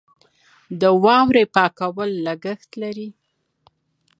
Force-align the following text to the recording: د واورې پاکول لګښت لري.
د 0.79 0.83
واورې 1.03 1.43
پاکول 1.55 2.11
لګښت 2.25 2.69
لري. 2.83 3.09